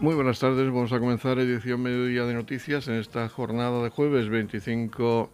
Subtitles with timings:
[0.00, 4.28] Muy buenas tardes, vamos a comenzar edición mediodía de noticias en esta jornada de jueves
[4.28, 5.28] 25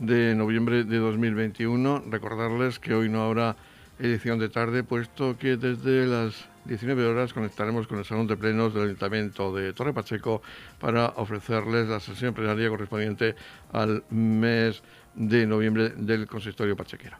[0.00, 2.02] de noviembre de 2021.
[2.10, 3.54] Recordarles que hoy no habrá
[4.00, 8.74] edición de tarde, puesto que desde las 19 horas conectaremos con el Salón de Plenos
[8.74, 10.42] del Ayuntamiento de Torre Pacheco
[10.80, 13.36] para ofrecerles la sesión plenaria correspondiente
[13.72, 14.82] al mes
[15.14, 17.18] de noviembre del consistorio pachequero.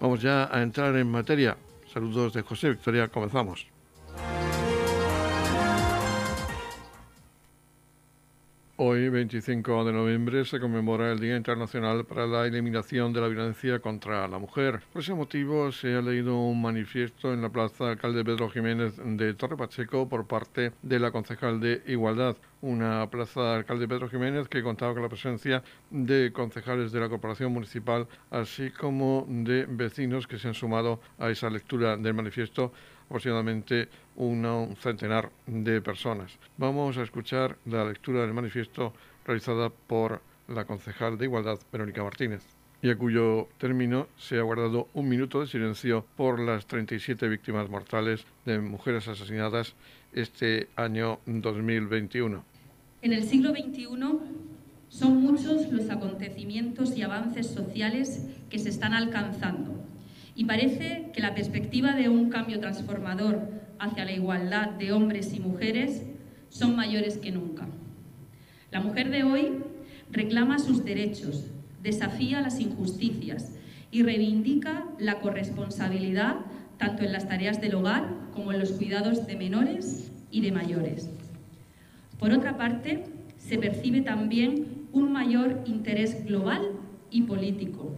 [0.00, 1.56] Vamos ya a entrar en materia.
[1.94, 3.69] Saludos de José Victoria, comenzamos.
[8.82, 13.78] Hoy, 25 de noviembre, se conmemora el Día Internacional para la Eliminación de la Violencia
[13.78, 14.80] contra la Mujer.
[14.90, 19.34] Por ese motivo, se ha leído un manifiesto en la Plaza Alcalde Pedro Jiménez de
[19.34, 24.62] Torre Pacheco por parte de la concejal de Igualdad, una plaza alcalde Pedro Jiménez que
[24.62, 30.38] contaba con la presencia de concejales de la Corporación Municipal, así como de vecinos que
[30.38, 32.72] se han sumado a esa lectura del manifiesto
[33.10, 36.38] aproximadamente un centenar de personas.
[36.56, 38.94] Vamos a escuchar la lectura del manifiesto
[39.26, 42.42] realizada por la concejal de Igualdad, Verónica Martínez
[42.82, 47.68] y a cuyo término se ha guardado un minuto de silencio por las 37 víctimas
[47.68, 49.74] mortales de mujeres asesinadas
[50.12, 52.44] este año 2021.
[53.02, 53.86] En el siglo XXI
[54.88, 59.89] son muchos los acontecimientos y avances sociales que se están alcanzando
[60.40, 63.46] y parece que la perspectiva de un cambio transformador
[63.78, 66.04] hacia la igualdad de hombres y mujeres
[66.48, 67.68] son mayores que nunca.
[68.70, 69.58] La mujer de hoy
[70.10, 71.44] reclama sus derechos,
[71.82, 73.52] desafía las injusticias
[73.90, 76.36] y reivindica la corresponsabilidad
[76.78, 81.10] tanto en las tareas del hogar como en los cuidados de menores y de mayores.
[82.18, 83.04] Por otra parte,
[83.36, 86.62] se percibe también un mayor interés global
[87.10, 87.94] y político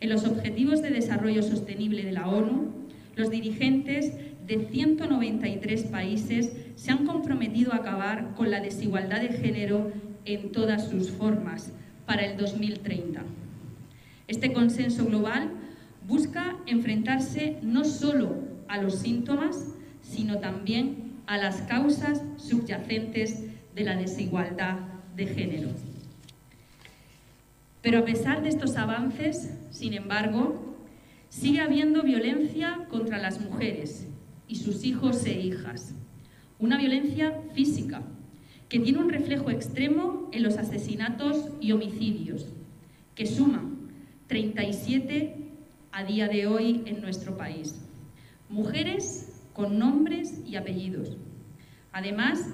[0.00, 2.72] en los Objetivos de Desarrollo Sostenible de la ONU,
[3.16, 4.14] los dirigentes
[4.46, 9.92] de 193 países se han comprometido a acabar con la desigualdad de género
[10.24, 11.72] en todas sus formas
[12.06, 13.22] para el 2030.
[14.26, 15.50] Este consenso global
[16.08, 18.36] busca enfrentarse no solo
[18.68, 23.44] a los síntomas, sino también a las causas subyacentes
[23.74, 24.78] de la desigualdad
[25.14, 25.68] de género.
[27.82, 30.76] Pero a pesar de estos avances, sin embargo,
[31.28, 34.06] sigue habiendo violencia contra las mujeres
[34.46, 35.94] y sus hijos e hijas.
[36.58, 38.02] Una violencia física
[38.68, 42.46] que tiene un reflejo extremo en los asesinatos y homicidios,
[43.14, 43.88] que suman
[44.26, 45.36] 37
[45.90, 47.80] a día de hoy en nuestro país.
[48.48, 51.16] Mujeres con nombres y apellidos.
[51.92, 52.44] Además,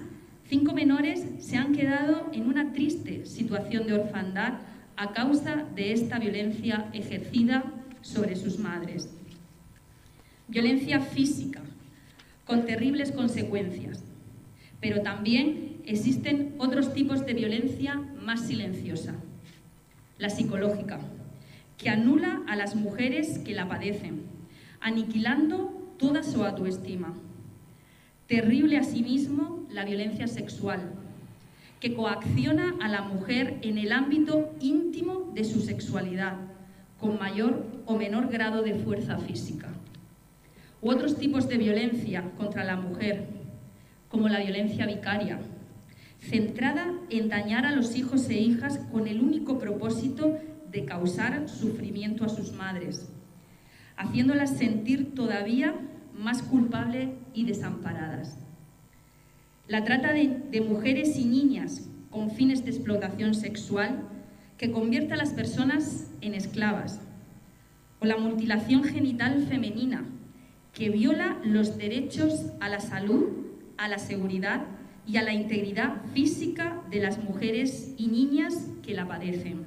[0.45, 4.55] cinco menores se han quedado en una triste situación de orfandad
[4.97, 7.65] a causa de esta violencia ejercida
[8.01, 9.09] sobre sus madres.
[10.49, 11.62] Violencia física,
[12.45, 14.05] con terribles consecuencias,
[14.81, 19.15] pero también existen otros tipos de violencia más silenciosa.
[20.19, 21.01] La psicológica,
[21.77, 24.23] que anula a las mujeres que la padecen,
[24.81, 27.15] aniquilando toda su autoestima.
[28.27, 30.95] Terrible asimismo la violencia sexual,
[31.87, 36.35] que coacciona a la mujer en el ámbito íntimo de su sexualidad,
[36.99, 39.69] con mayor o menor grado de fuerza física.
[40.83, 43.29] U otros tipos de violencia contra la mujer,
[44.09, 45.39] como la violencia vicaria,
[46.19, 52.25] centrada en dañar a los hijos e hijas con el único propósito de causar sufrimiento
[52.25, 53.13] a sus madres,
[53.97, 55.73] haciéndolas sentir todavía
[56.19, 58.46] más culpables y desamparadas
[59.69, 64.09] la trata de, mujeres y niñas con fines de explotación sexual
[64.59, 67.00] que convierte a las personas en esclavas,
[68.00, 70.04] o la mutilación genital femenina
[70.72, 73.28] que viola los derechos a la salud,
[73.77, 74.65] a la seguridad
[75.06, 79.65] y a la integridad física de las mujeres y niñas que la padecen.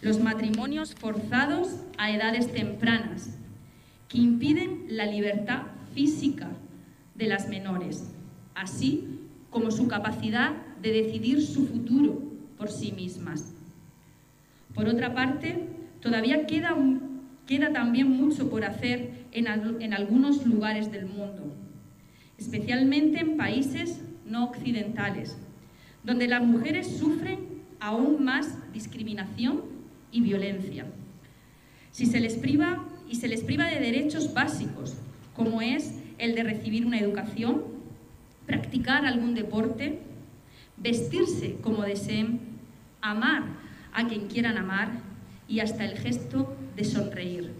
[0.00, 1.68] Los matrimonios forzados
[1.98, 3.36] a edades tempranas,
[4.08, 5.64] que impiden la libertad
[5.94, 6.50] física
[7.18, 8.10] de las menores,
[8.54, 9.18] así
[9.50, 12.22] como su capacidad de decidir su futuro
[12.56, 13.52] por sí mismas.
[14.74, 15.64] Por otra parte,
[16.00, 16.76] todavía queda,
[17.46, 19.46] queda también mucho por hacer en,
[19.80, 21.52] en algunos lugares del mundo,
[22.38, 25.36] especialmente en países no occidentales,
[26.04, 29.62] donde las mujeres sufren aún más discriminación
[30.12, 30.86] y violencia.
[31.90, 34.94] Si se les priva y se les priva de derechos básicos,
[35.34, 37.62] como es el de recibir una educación,
[38.46, 40.00] practicar algún deporte,
[40.76, 42.40] vestirse como deseen,
[43.00, 43.44] amar
[43.92, 44.90] a quien quieran amar
[45.48, 47.52] y hasta el gesto de sonreír.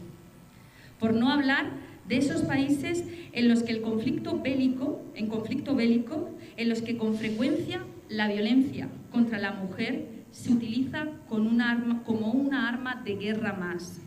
[0.99, 1.71] Por no hablar
[2.09, 6.97] de esos países en los que el conflicto bélico, en conflicto bélico, en los que
[6.97, 14.01] con frecuencia la violencia contra la mujer se utiliza como una arma de guerra más.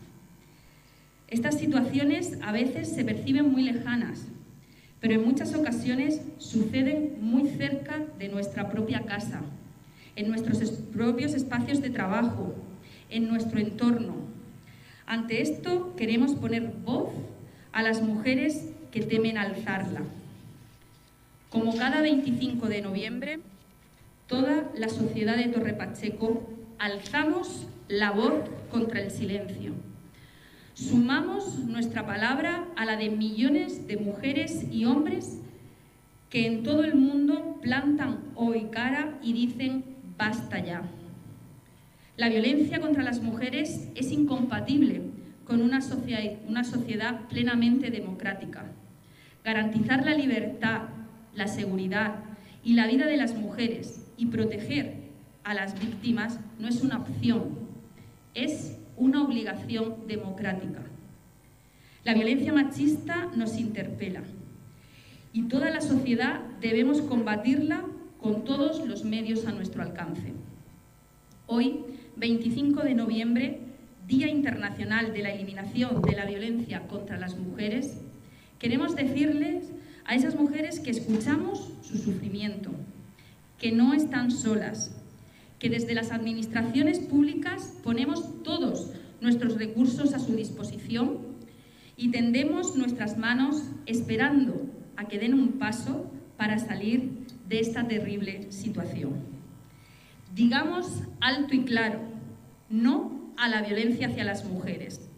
[1.28, 4.26] Estas situaciones a veces se perciben muy lejanas,
[5.02, 9.40] pero en muchas ocasiones suceden muy cerca de nuestra propia casa,
[10.14, 12.54] en nuestros propios espacios de trabajo,
[13.10, 14.14] en nuestro entorno.
[15.04, 17.10] Ante esto queremos poner voz
[17.72, 20.02] a las mujeres que temen alzarla.
[21.50, 23.40] Como cada 25 de noviembre,
[24.28, 26.48] toda la sociedad de Torre Pacheco
[26.78, 28.34] alzamos la voz
[28.70, 29.72] contra el silencio.
[30.74, 35.38] Sumamos nuestra palabra a la de millones de mujeres y hombres
[36.30, 39.84] que en todo el mundo plantan hoy cara y dicen
[40.16, 40.82] basta ya.
[42.16, 45.02] La violencia contra las mujeres es incompatible
[45.44, 48.64] con una sociedad, plenamente democrática.
[49.44, 50.82] Garantizar la libertad,
[51.34, 52.14] la seguridad
[52.64, 55.10] y la vida de las mujeres y proteger
[55.44, 57.58] a las víctimas no es una opción,
[58.34, 60.80] es una obligación democrática.
[62.04, 64.22] La violencia machista nos interpela
[65.32, 67.84] y toda la sociedad debemos combatirla
[68.20, 70.32] con todos los medios a nuestro alcance.
[71.48, 71.80] Hoy,
[72.16, 73.60] 25 de noviembre,
[74.06, 78.02] Día Internacional de la Eliminación de la Violencia contra las Mujeres,
[78.60, 79.64] queremos decirles
[80.04, 82.70] a esas mujeres que escuchamos su sufrimiento,
[83.58, 84.94] que no están solas,
[85.62, 91.18] que desde las administraciones públicas ponemos todos nuestros recursos a su disposición
[91.96, 94.66] y tendemos nuestras manos esperando
[94.96, 97.12] a que den un paso para salir
[97.48, 99.20] de esta terrible situación.
[100.34, 102.00] Digamos alto y claro,
[102.68, 105.08] no a la violencia hacia las mujeres.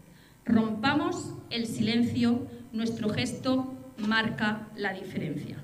[0.45, 5.64] Rompamos el silencio, nuestro gesto marca la diferencia.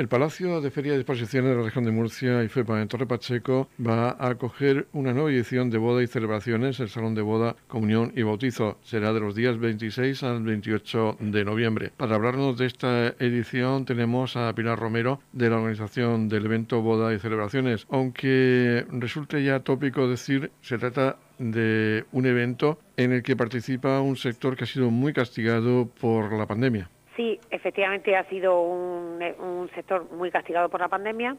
[0.00, 3.04] El Palacio de Feria de Exposiciones de la región de Murcia y FEPA en Torre
[3.04, 7.54] Pacheco va a acoger una nueva edición de boda y celebraciones, el Salón de Boda,
[7.68, 8.78] Comunión y Bautizo.
[8.82, 11.92] Será de los días 26 al 28 de noviembre.
[11.94, 17.12] Para hablarnos de esta edición tenemos a Pilar Romero de la organización del evento Boda
[17.12, 17.86] y Celebraciones.
[17.90, 24.16] Aunque resulte ya tópico decir, se trata de un evento en el que participa un
[24.16, 26.88] sector que ha sido muy castigado por la pandemia.
[27.20, 31.36] Sí, efectivamente ha sido un, sector muy castigado por la pandemia,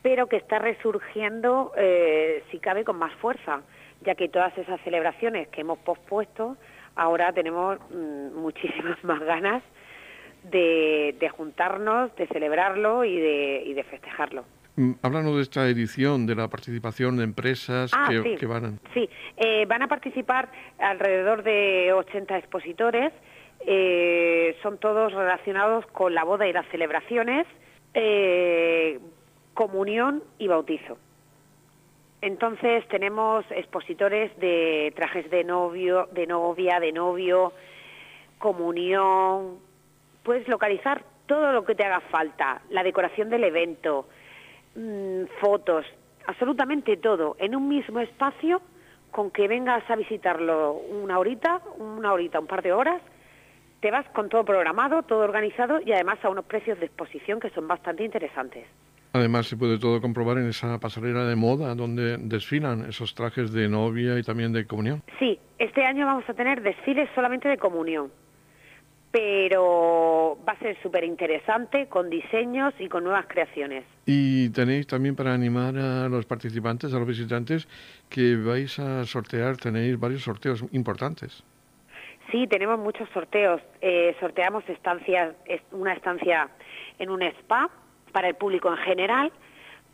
[0.00, 3.60] pero que está resurgiendo, eh, si cabe, con más fuerza,
[4.00, 6.56] ya que todas esas celebraciones que hemos pospuesto,
[6.96, 9.62] ahora tenemos mm, muchísimas más ganas
[10.44, 14.46] de, juntarnos, de celebrarlo y de festejarlo.
[14.76, 18.72] Mm, háblanos de esta edición, de la participación de empresas ah, que, van a...
[18.94, 23.12] Sí, eh, van a participar alrededor de 80 expositores,
[23.66, 27.46] eh, son todos relacionados con la boda y las celebraciones,
[27.94, 28.98] eh,
[29.54, 30.98] comunión y bautizo.
[32.22, 37.52] Entonces tenemos expositores de trajes de novio, de novia, de novio,
[38.38, 39.58] comunión.
[40.22, 44.06] Puedes localizar todo lo que te haga falta, la decoración del evento,
[44.74, 45.84] Mm, fotos,
[46.26, 48.62] absolutamente todo, en un mismo espacio,
[49.10, 53.02] con que vengas a visitarlo una horita, una horita, un par de horas,
[53.80, 57.50] te vas con todo programado, todo organizado y además a unos precios de exposición que
[57.50, 58.66] son bastante interesantes.
[59.12, 63.68] Además se puede todo comprobar en esa pasarela de moda donde desfilan esos trajes de
[63.68, 65.02] novia y también de comunión.
[65.18, 68.10] Sí, este año vamos a tener desfiles solamente de comunión
[69.10, 73.84] pero va a ser súper interesante con diseños y con nuevas creaciones.
[74.06, 77.66] Y tenéis también para animar a los participantes, a los visitantes,
[78.08, 81.42] que vais a sortear, tenéis varios sorteos importantes.
[82.30, 83.60] Sí, tenemos muchos sorteos.
[83.80, 85.34] Eh, sorteamos estancias,
[85.72, 86.48] una estancia
[86.98, 87.70] en un spa
[88.12, 89.32] para el público en general.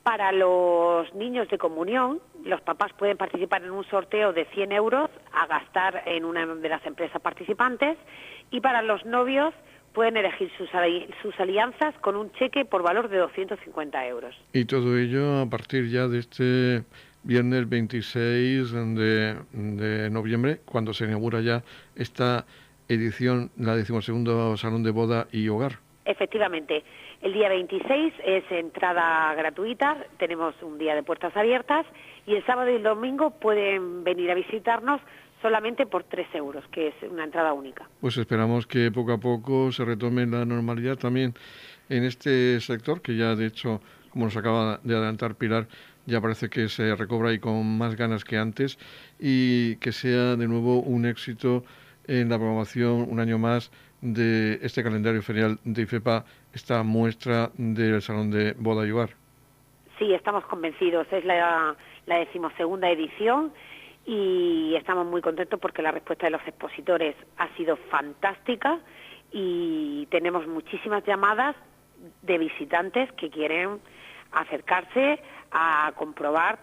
[0.03, 5.11] Para los niños de comunión, los papás pueden participar en un sorteo de 100 euros
[5.33, 7.97] a gastar en una de las empresas participantes
[8.51, 9.53] y para los novios
[9.93, 10.69] pueden elegir sus,
[11.23, 14.37] sus alianzas con un cheque por valor de 250 euros.
[14.53, 16.85] Y todo ello a partir ya de este
[17.27, 21.63] viernes 26 de, de noviembre, cuando se inaugura ya
[21.97, 22.47] esta
[22.89, 25.81] edición, la decimosegundo Salón de Boda y Hogar.
[26.05, 26.85] Efectivamente,
[27.21, 31.85] el día 26 es entrada gratuita, tenemos un día de puertas abiertas
[32.27, 35.01] y el sábado y el domingo pueden venir a visitarnos
[35.43, 37.89] solamente por 3 euros, que es una entrada única.
[38.01, 41.35] Pues esperamos que poco a poco se retome la normalidad también
[41.89, 43.81] en este sector, que ya de hecho,
[44.11, 45.67] como nos acaba de adelantar Pilar,
[46.07, 48.79] ya parece que se recobra y con más ganas que antes
[49.19, 51.65] y que sea de nuevo un éxito
[52.07, 53.71] en la programación un año más
[54.01, 58.93] de este calendario ferial de IFEPA, esta muestra del Salón de Boda y.
[59.99, 61.07] Sí, estamos convencidos.
[61.11, 61.75] Es la,
[62.07, 63.53] la decimosegunda edición
[64.05, 68.79] y estamos muy contentos porque la respuesta de los expositores ha sido fantástica
[69.33, 71.57] y tenemos muchísimas llamadas
[72.23, 73.81] de visitantes que quieren
[74.33, 75.19] acercarse
[75.59, 76.59] a comprobar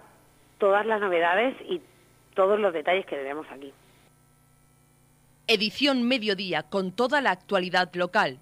[0.59, 1.81] todas las novedades y
[2.35, 3.73] todos los detalles que tenemos aquí.
[5.47, 8.39] Edición Mediodía con toda la actualidad local.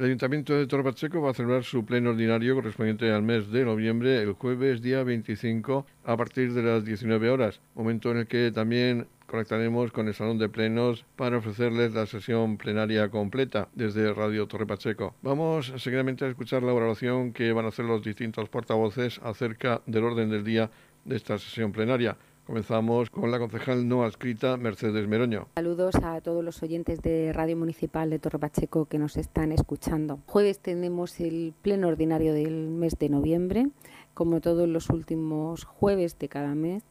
[0.00, 3.66] El Ayuntamiento de Torre Pacheco va a celebrar su pleno ordinario correspondiente al mes de
[3.66, 8.50] noviembre, el jueves día 25, a partir de las 19 horas, momento en el que
[8.50, 14.48] también conectaremos con el Salón de Plenos para ofrecerles la sesión plenaria completa desde Radio
[14.48, 15.14] Torre Pacheco.
[15.20, 20.04] Vamos seguidamente a escuchar la valoración que van a hacer los distintos portavoces acerca del
[20.04, 20.70] orden del día
[21.04, 22.16] de esta sesión plenaria.
[22.44, 25.46] Comenzamos con la concejal no adscrita Mercedes Meroño.
[25.54, 30.18] Saludos a todos los oyentes de Radio Municipal de Torre Pacheco que nos están escuchando.
[30.26, 33.68] Jueves tenemos el pleno ordinario del mes de noviembre,
[34.14, 36.82] como todos los últimos jueves de cada mes.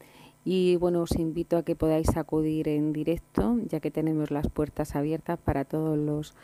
[0.46, 4.96] Y bueno, os invito a que podáis acudir en directo, ya que tenemos las puertas
[4.96, 6.36] abiertas para todos los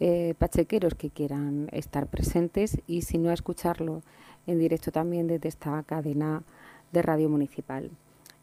[0.00, 4.02] eh, pachequeros que quieran estar presentes y si no a escucharlo
[4.46, 6.42] en directo también desde esta cadena
[6.90, 7.90] de Radio Municipal.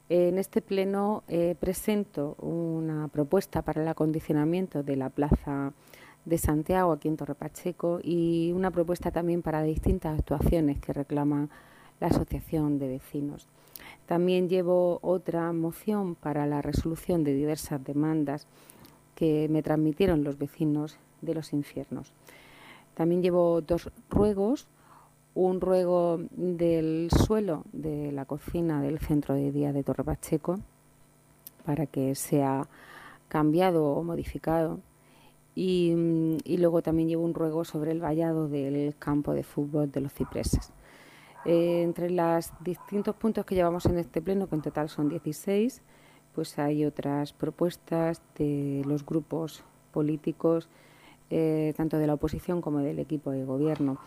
[0.10, 5.72] En este pleno eh, presento una propuesta para el acondicionamiento de la Plaza
[6.26, 11.48] de Santiago aquí en Torre Pacheco y una propuesta también para distintas actuaciones que reclama
[12.00, 13.48] la Asociación de Vecinos.
[14.08, 18.48] También llevo otra moción para la resolución de diversas demandas
[19.14, 22.14] que me transmitieron los vecinos de los infiernos.
[22.96, 24.68] También llevo dos ruegos
[25.36, 30.60] un ruego del suelo de la cocina del centro de día de Torre Pacheco
[31.66, 32.68] para que sea
[33.28, 34.80] cambiado o modificado.
[35.56, 35.94] Y,
[36.58, 40.72] luego también llevo un ruego sobre el vallado del campo de fútbol de los cipreses.
[41.46, 45.82] Eh, entre los distintos puntos que llevamos en este pleno, que en total son 16,
[46.34, 50.70] pues hay otras propuestas de los grupos políticos,
[51.30, 54.00] eh, tanto de la oposición como del equipo de gobierno.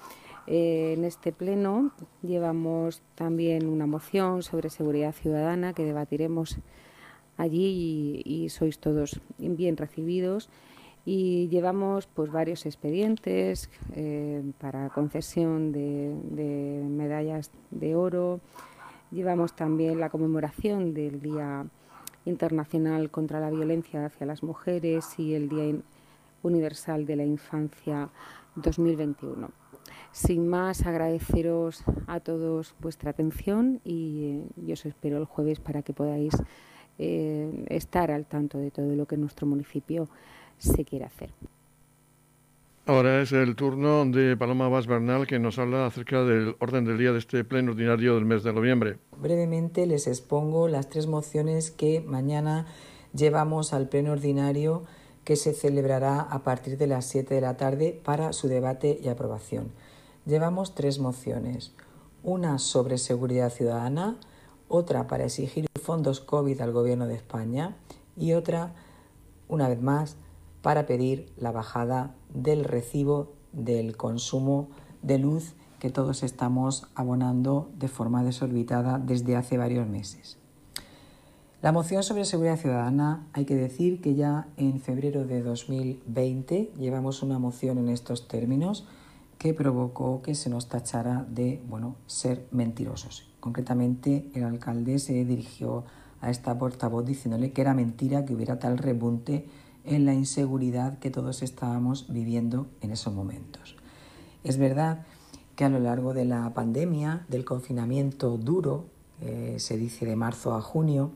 [0.46, 6.58] Eh, en este pleno llevamos también una moción sobre seguridad ciudadana que debatiremos
[7.36, 10.48] allí y, sois todos bien recibidos.
[11.04, 18.40] Y llevamos pues varios expedientes eh, para concesión de, de medallas de oro.
[19.10, 21.66] Llevamos también la conmemoración del Día
[22.24, 25.74] Internacional contra la Violencia hacia las Mujeres y el Día
[26.44, 28.08] Universal de la Infancia
[28.54, 29.61] 2021.
[30.12, 35.82] Sin más, agradeceros a todos vuestra atención y eh, yo os espero el jueves para
[35.82, 36.34] que podáis
[36.98, 40.08] eh, estar al tanto de todo lo que nuestro municipio
[40.58, 41.30] se quiere hacer.
[42.84, 46.98] Ahora es el turno de Paloma Vaz Bernal que nos habla acerca del orden del
[46.98, 48.98] día de este pleno ordinario del mes de noviembre.
[49.16, 52.66] Brevemente les expongo las tres mociones que mañana
[53.14, 54.82] llevamos al pleno ordinario
[55.24, 59.08] que se celebrará a partir de las 7 de la tarde para su debate y
[59.08, 59.72] aprobación
[60.24, 61.72] llevamos tres mociones,
[62.22, 64.16] una sobre seguridad ciudadana,
[64.68, 67.76] otra para exigir fondos COVID al Gobierno de España
[68.16, 68.72] y otra,
[69.48, 70.16] una vez más,
[70.62, 74.68] para pedir la bajada del recibo del consumo
[75.02, 80.38] de luz que todos estamos abonando de forma desorbitada desde hace varios meses.
[81.62, 87.22] La moción sobre seguridad ciudadana, hay que decir que ya en febrero de 2020 llevamos
[87.22, 88.84] una moción en estos términos
[89.38, 93.28] que provocó que se nos tachara de bueno, ser mentirosos.
[93.38, 95.84] Concretamente, el alcalde se dirigió
[96.20, 99.46] a esta portavoz diciéndole que era mentira que hubiera tal rebunte
[99.84, 103.76] en la inseguridad que todos estábamos viviendo en esos momentos.
[104.42, 105.06] Es verdad
[105.54, 108.86] que a lo largo de la pandemia, del confinamiento duro,
[109.20, 111.12] eh, se dice de marzo a junio,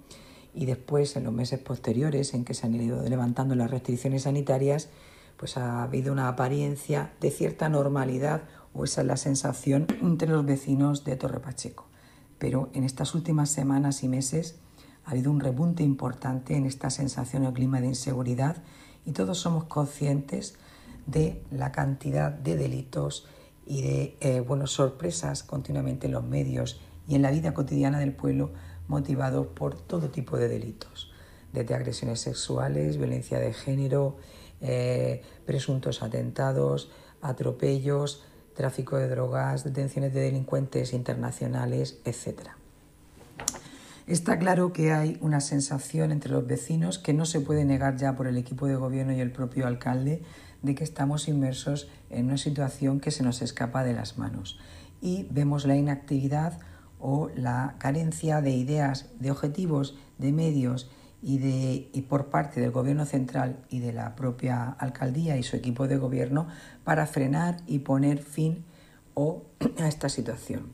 [0.56, 4.88] y después en los meses posteriores en que se han ido levantando las restricciones sanitarias,
[5.36, 10.46] pues ha habido una apariencia de cierta normalidad o esa es la sensación entre los
[10.46, 11.86] vecinos de Torre Pacheco.
[12.38, 14.56] Pero en estas últimas semanas y meses
[15.04, 18.56] ha habido un repunte importante en esta sensación o clima de inseguridad
[19.04, 20.56] y todos somos conscientes
[21.06, 23.26] de la cantidad de delitos
[23.66, 28.52] y de eh, sorpresas continuamente en los medios y en la vida cotidiana del pueblo
[28.88, 31.12] motivados por todo tipo de delitos,
[31.52, 34.16] desde agresiones sexuales, violencia de género,
[34.60, 36.90] eh, presuntos atentados,
[37.20, 38.24] atropellos,
[38.54, 42.50] tráfico de drogas, detenciones de delincuentes internacionales, etc.
[44.06, 48.16] Está claro que hay una sensación entre los vecinos que no se puede negar ya
[48.16, 50.22] por el equipo de gobierno y el propio alcalde
[50.62, 54.58] de que estamos inmersos en una situación que se nos escapa de las manos
[55.00, 56.58] y vemos la inactividad
[56.98, 60.90] o la carencia de ideas, de objetivos, de medios
[61.22, 65.56] y, de, y por parte del Gobierno central y de la propia alcaldía y su
[65.56, 66.48] equipo de gobierno
[66.84, 68.64] para frenar y poner fin
[69.14, 69.42] o
[69.78, 70.72] a esta situación.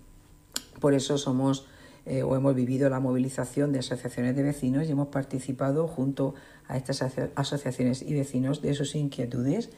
[0.80, 1.66] Por eso somos
[2.04, 6.34] eh, o hemos vivido la movilización de asociaciones de vecinos y hemos participado junto
[6.66, 7.00] a estas
[7.36, 9.70] asociaciones y vecinos de sus inquietudes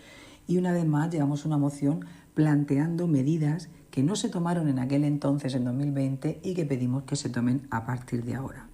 [0.46, 5.04] y una vez más llevamos una moción planteando medidas que no se tomaron en aquel
[5.04, 8.68] entonces, en 2020, y que pedimos que se tomen a partir de ahora.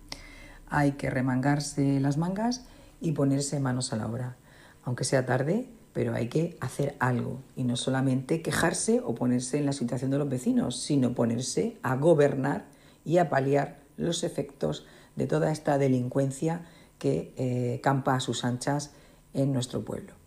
[0.69, 2.65] Hay que remangarse las mangas
[3.01, 4.37] y ponerse manos a la obra.
[4.83, 9.67] Aunque sea tarde, pero hay que hacer algo y no solamente quejarse o ponerse en
[9.67, 12.67] la situación de los vecinos, sino ponerse a gobernar
[13.05, 14.87] y a paliar los efectos
[15.17, 16.63] de toda esta delincuencia
[16.99, 18.93] que eh, campa a sus anchas
[19.35, 20.20] en nuestro pueblo.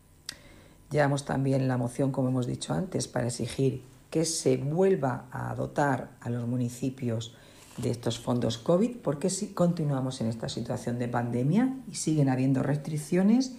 [0.94, 3.82] Llevamos también la moción, como hemos dicho antes, para exigir
[4.12, 7.34] que se vuelva a dotar a los municipios
[7.78, 12.62] de estos fondos COVID, porque si continuamos en esta situación de pandemia y siguen habiendo
[12.62, 13.56] restricciones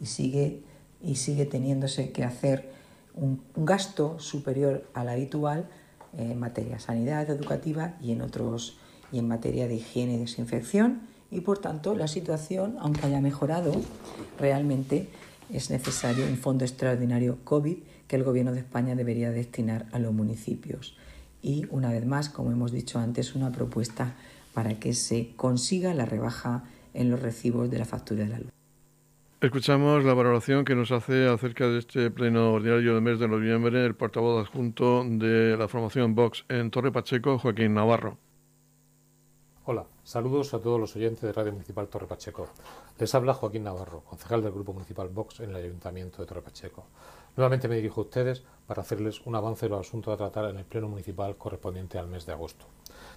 [0.00, 0.62] y sigue,
[1.02, 2.70] y sigue teniéndose que hacer
[3.14, 5.68] un, gasto superior al habitual
[6.16, 8.78] en materia de sanidad educativa y en otros
[9.12, 11.02] y en materia de higiene y desinfección.
[11.30, 13.72] Y por tanto la situación, aunque haya mejorado,
[14.38, 15.10] realmente
[15.52, 20.12] es necesario un fondo extraordinario COVID que el Gobierno de España debería destinar a los
[20.12, 20.96] municipios.
[21.42, 24.14] Y una vez más, como hemos dicho antes, una propuesta
[24.54, 26.64] para que se consiga la rebaja
[26.94, 28.52] en los recibos de la factura de la luz.
[29.40, 33.86] Escuchamos la valoración que nos hace acerca de este pleno ordinario del mes de noviembre
[33.86, 38.18] el portavoz adjunto de la formación Vox en Torre Pacheco, Joaquín Navarro.
[39.70, 42.46] Hola, saludos a todos los oyentes de Radio Municipal Torre Pacheco.
[42.98, 46.86] Les habla Joaquín Navarro, concejal del Grupo Municipal Vox en el Ayuntamiento de Torre Pacheco.
[47.36, 50.56] Nuevamente me dirijo a ustedes para hacerles un avance de los asuntos a tratar en
[50.56, 52.64] el Pleno Municipal correspondiente al mes de agosto.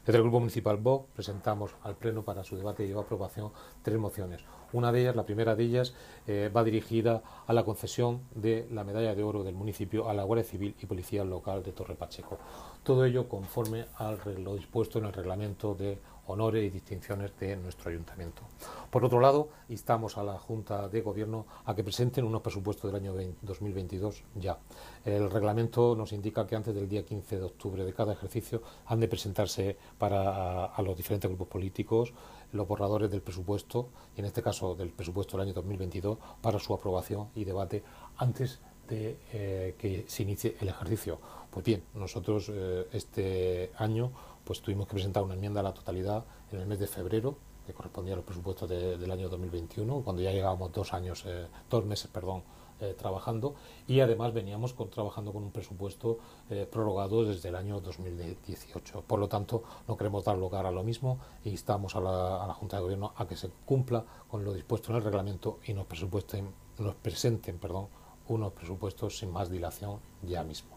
[0.06, 4.42] Desde el Grupo Municipal BOC presentamos al Pleno para su debate y aprobación tres mociones.
[4.74, 5.94] Una de ellas, la primera de ellas,
[6.28, 10.24] eh, va dirigida a la concesión de la medalla de oro del municipio a la
[10.24, 12.38] Guardia Civil y Policía Local de Torre Pacheco.
[12.84, 17.90] Todo ello conforme a lo dispuesto en el reglamento de honores y distinciones de nuestro
[17.90, 18.42] ayuntamiento.
[18.90, 23.02] Por otro lado, instamos a la Junta de Gobierno a que presenten unos presupuestos del
[23.02, 24.58] año 2022 ya.
[25.06, 29.00] El reglamento nos indica que antes del día 15 de octubre de cada ejercicio han
[29.00, 32.14] de presentarse para a los diferentes grupos políticos
[32.52, 36.74] los borradores del presupuesto, y en este caso del presupuesto del año 2022, para su
[36.74, 37.84] aprobación y debate
[38.18, 41.20] antes de eh, que se inicie el ejercicio.
[41.50, 44.12] Pues bien, nosotros eh, este año
[44.44, 47.74] pues tuvimos que presentar una enmienda a la totalidad en el mes de febrero, que
[47.74, 52.10] correspondía a los presupuestos del año 2021, cuando ya llegábamos dos años, eh, dos meses,
[52.12, 52.44] perdón,
[52.82, 53.54] eh, trabajando
[53.88, 56.18] y además veníamos con, trabajando con un presupuesto
[56.50, 59.04] eh, prorrogado desde el año 2018.
[59.06, 62.48] Por lo tanto, no queremos dar lugar a lo mismo e instamos a la, a
[62.48, 65.76] la Junta de Gobierno a que se cumpla con lo dispuesto en el reglamento y
[65.76, 67.88] nos, presupuesten, nos presenten perdón,
[68.30, 70.72] unos presupuestos sin más dilación ya mismo.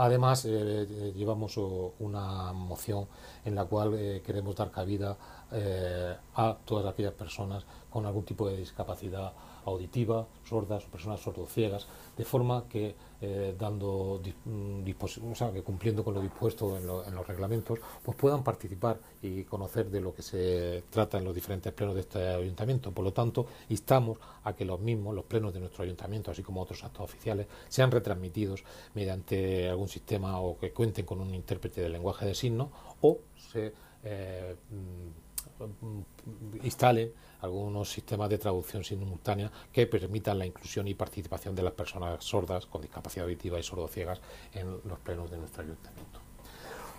[0.00, 0.50] Además, eh,
[0.88, 3.06] eh, llevamos una moción
[3.44, 5.18] en la cual eh, queremos dar cabida
[6.34, 9.32] a todas aquellas personas con algún tipo de discapacidad
[9.64, 16.02] auditiva, sordas o personas sordociegas, de forma que eh, dando mm, o sea, que cumpliendo
[16.02, 20.84] con lo dispuesto en, los reglamentos, pues puedan participar y conocer de lo que se
[20.90, 22.92] trata en los diferentes plenos de este ayuntamiento.
[22.92, 26.62] Por lo tanto, instamos a que los mismos, los plenos de nuestro ayuntamiento, así como
[26.62, 31.88] otros actos oficiales, sean retransmitidos mediante algún sistema o que cuenten con un intérprete de
[31.88, 32.68] lenguaje de signos
[33.02, 40.94] o se eh, mm, instalen algunos sistemas de traducción simultánea que permitan la inclusión y
[40.94, 44.20] participación de las personas sordas con discapacidad auditiva y sordociegas
[44.52, 46.20] en los plenos de nuestro ayuntamiento.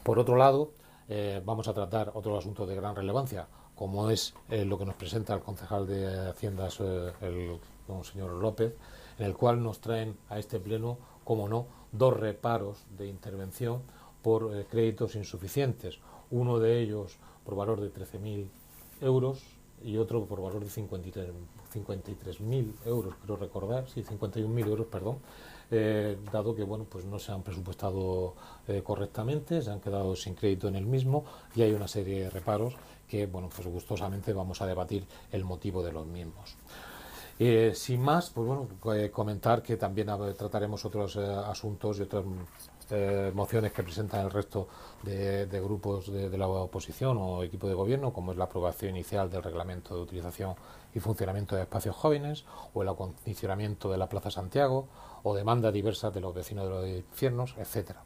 [0.04, 0.72] Por otro lado,
[1.08, 4.96] eh, vamos a tratar otro asunto de gran relevancia, como es eh, lo que nos
[4.96, 7.60] presenta el concejal de Haciendas, eh, el,
[8.04, 8.74] señor López,
[9.20, 13.82] en el cual nos traen a este pleno, como no, dos reparos de intervención
[14.22, 16.00] por créditos insuficientes.
[16.30, 18.50] Uno de ellos por valor de 13.000
[19.02, 19.44] euros
[19.84, 25.18] y otro por valor de 53.000 euros, creo recordar, sí, 51.000 euros, perdón,
[25.74, 28.36] eh, dado que bueno, pues no se han presupuestado
[28.68, 31.24] eh, correctamente, se han quedado sin crédito en el mismo
[31.56, 32.76] y hay una serie de reparos
[33.08, 36.58] que bueno, pues gustosamente vamos a debatir el motivo de los mismos.
[37.40, 38.68] Eh, sin más, pues bueno,
[39.12, 42.26] comentar que también trataremos otros asuntos y otras
[43.34, 44.68] mociones que presentan el resto
[45.04, 49.44] de, grupos de, la oposición o equipo de gobierno, como es la aprobación inicial del
[49.44, 50.56] reglamento de utilización
[50.94, 54.88] y funcionamiento de espacios jóvenes, o el acondicionamiento de la Plaza Santiago,
[55.24, 58.04] o demandas diversas de los vecinos de los infiernos, etcétera.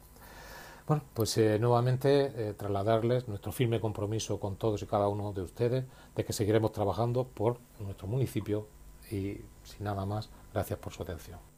[0.86, 5.42] Bueno, pues eh, nuevamente eh, trasladarles nuestro firme compromiso con todos y cada uno de
[5.42, 8.68] ustedes de que seguiremos trabajando por nuestro municipio
[9.10, 11.55] y sin nada más, gracias por su atención.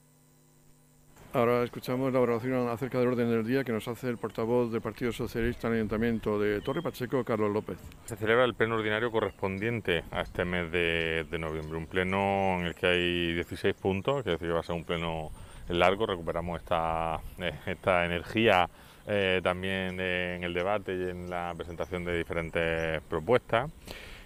[1.34, 4.80] Ahora escuchamos la oración acerca del orden del día que nos hace el portavoz del
[4.80, 7.76] Partido Socialista en el Ayuntamiento de Torre Pacheco, Carlos López.
[8.06, 12.74] Se celebra el pleno ordinario correspondiente a este mes de, noviembre, un pleno en el
[12.74, 15.30] que hay 16 puntos, que decir que va a ser un pleno
[15.68, 18.66] largo, recuperamos esta, eh, esta energía
[19.06, 23.70] eh, también en el debate y en la presentación de diferentes propuestas.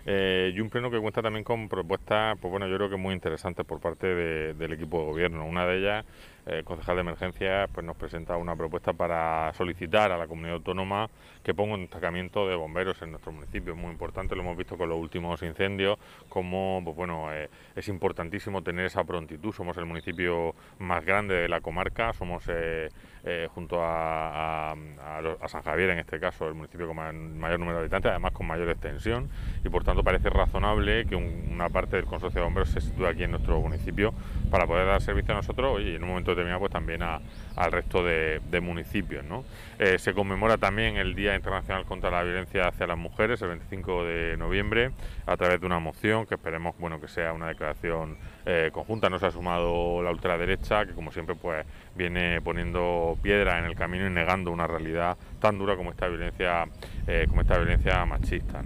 [0.04, 3.14] Eh, y un pleno que cuenta también con propuestas, pues bueno, yo creo que muy
[3.14, 5.46] interesantes por parte del equipo de gobierno.
[5.46, 6.04] Una de ellas
[6.46, 11.08] el concejal de emergencia pues nos presenta una propuesta para solicitar a la comunidad autónoma
[11.44, 13.74] que ponga un destacamiento de bomberos en nuestro municipio.
[13.74, 17.88] Es muy importante, lo hemos visto con los últimos incendios, como pues bueno, eh, es
[17.88, 19.52] importantísimo tener esa prontitud.
[19.52, 22.88] Somos el municipio más grande de la comarca, somos eh,
[23.24, 24.74] eh, junto a,
[25.46, 26.96] San Javier, en este caso, el municipio con
[27.38, 29.28] mayor número de habitantes, además con mayor extensión,
[29.64, 33.24] y por tanto parece razonable que una parte del consorcio de bomberos se sitúe aquí
[33.24, 34.14] en nuestro municipio
[34.50, 38.02] para poder dar servicio a nosotros y en un momento determinado pues también al resto
[38.04, 39.24] de, municipios.
[39.78, 44.04] Eh, se conmemora también el Día Internacional contra la Violencia hacia las Mujeres, el 25
[44.04, 44.92] de noviembre,
[45.26, 49.10] a través de una moción que esperemos bueno, que sea una declaración eh, conjunta.
[49.10, 53.74] No se ha sumado la ultraderecha, que como siempre pues viene poniendo piedra en el
[53.74, 56.66] camino y negando una realidad tan dura como esta violencia,
[57.06, 58.62] eh, como esta violencia machista.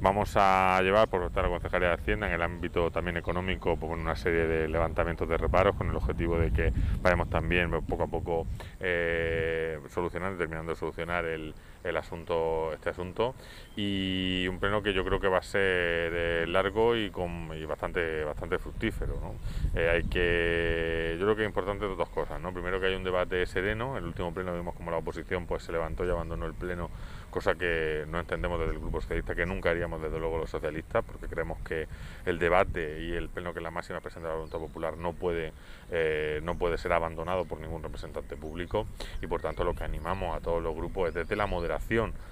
[0.00, 4.14] Vamos a llevar por la Concejalía de Hacienda en el ámbito también económico pues, una
[4.14, 8.06] serie de levantamientos de reparos con el objetivo de que vayamos también pues, poco a
[8.06, 8.46] poco
[8.78, 11.54] eh, solucionando, terminando de solucionar el,
[11.86, 13.34] el asunto, este asunto
[13.76, 18.24] y un pleno que yo creo que va a ser eh, largo y, con, bastante,
[18.24, 19.14] bastante fructífero.
[19.20, 19.34] ¿no?
[19.78, 22.40] Eh, hay que, yo creo que es importante dos cosas.
[22.40, 22.52] ¿no?
[22.52, 23.92] Primero que hay un debate sereno.
[23.92, 26.90] En el último pleno vimos como la oposición pues se levantó y abandonó el pleno
[27.36, 31.04] cosa que no entendemos desde el Grupo Socialista, que nunca haríamos desde luego los socialistas,
[31.04, 31.86] porque creemos que
[32.24, 35.12] el debate y el pleno que es la máxima presencia de la voluntad popular no
[35.12, 35.52] puede,
[35.90, 38.86] eh, no puede ser abandonado por ningún representante público
[39.20, 41.75] y por tanto lo que animamos a todos los grupos es desde la moderación,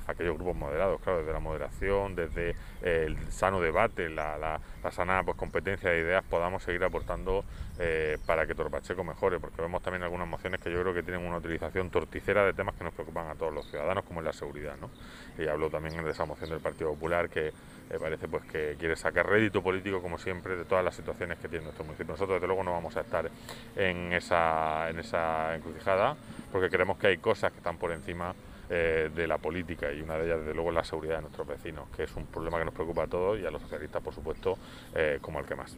[0.07, 5.37] aquellos grupos moderados, claro, desde la moderación, desde el sano debate, la, la, sana pues,
[5.37, 7.45] competencia de ideas, podamos seguir aportando
[7.79, 11.27] eh, para que Torpacheco mejore, porque vemos también algunas mociones que yo creo que tienen
[11.27, 14.33] una utilización torticera de temas que nos preocupan a todos los ciudadanos, como es la
[14.33, 14.77] seguridad.
[14.81, 14.91] ¿no?
[15.39, 17.53] y habló también de esa moción del Partido Popular que eh,
[18.01, 21.65] parece pues que quiere sacar rédito político como siempre de todas las situaciones que tiene
[21.65, 22.13] nuestro municipio.
[22.13, 23.31] Nosotros desde luego no vamos a estar
[23.77, 26.17] en esa, en esa encrucijada
[26.53, 28.35] porque creemos que hay cosas que están por encima
[28.71, 31.47] eh, de la política y una de ellas desde luego es la seguridad de nuestros
[31.47, 34.15] vecinos, que es un problema que nos preocupa a todos y a los socialistas por
[34.15, 34.59] supuesto
[34.95, 35.77] eh, como el que más.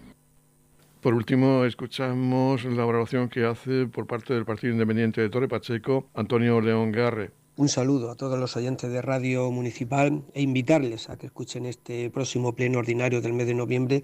[1.00, 6.08] Por último, escuchamos la evaluación que hace por parte del Partido Independiente de Torre Pacheco
[6.14, 11.16] Antonio León Garre un saludo a todos los oyentes de Radio Municipal e invitarles a
[11.16, 14.02] que escuchen este próximo pleno ordinario del mes de noviembre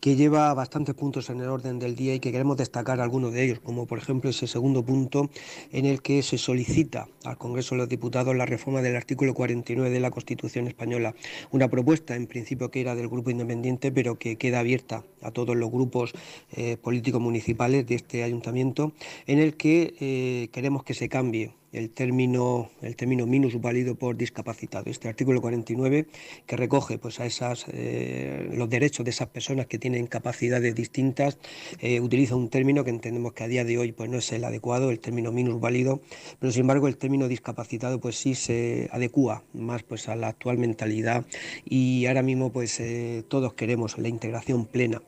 [0.00, 3.44] que lleva bastantes puntos en el orden del día y que queremos destacar algunos de
[3.44, 5.28] ellos, como por ejemplo ese segundo punto
[5.70, 9.90] en el que se solicita al Congreso de los Diputados la reforma del artículo 49
[9.90, 11.14] de la Constitución española,
[11.50, 15.54] una propuesta en principio que era del Grupo Independiente pero que queda abierta a todos
[15.56, 16.14] los grupos
[16.52, 18.92] eh, políticos municipales de este ayuntamiento,
[19.26, 24.16] en el que eh, queremos que se cambie el término, el término minus válido por
[24.16, 24.90] discapacitado.
[24.90, 26.06] Este artículo 49
[26.46, 31.38] que recoge pues, a esas, eh, los derechos de esas personas que tienen capacidades distintas,
[31.80, 34.44] eh, utiliza un término que entendemos que a día de hoy pues, no es el
[34.44, 36.00] adecuado, el término minus válido,
[36.38, 40.58] pero sin embargo el término discapacitado pues, sí se adecua más pues, a la actual
[40.58, 41.26] mentalidad
[41.64, 45.02] y ahora mismo pues, eh, todos queremos la integración plena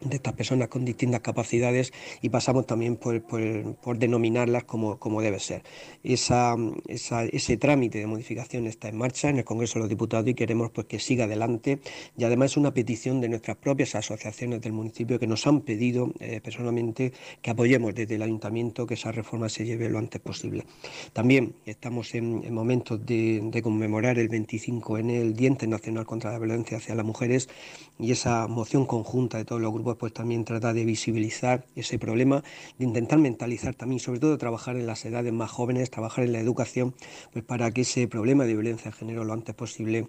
[0.00, 5.62] de estas personas con distintas capacidades y pasamos también por, denominarlas como, como, debe ser.
[6.04, 6.56] Esa,
[6.88, 10.70] ese trámite de modificación está en marcha en el Congreso de los Diputados y queremos
[10.70, 11.78] pues, que siga adelante
[12.16, 16.12] y además es una petición de nuestras propias asociaciones del municipio que nos han pedido
[16.20, 20.64] eh, personalmente que apoyemos desde el ayuntamiento que esa reforma se lleve lo antes posible.
[21.12, 26.78] También estamos en, momentos de, conmemorar el 25 en el Día Internacional contra la Violencia
[26.78, 27.48] hacia las Mujeres
[27.98, 32.42] y esa moción conjunta de todos los grupos pues también trata de visibilizar ese problema,
[32.78, 36.40] de intentar mentalizar también, sobre todo trabajar en las edades más jóvenes, trabajar en la
[36.40, 36.94] educación,
[37.32, 40.08] pues para que ese problema de violencia de género lo antes posible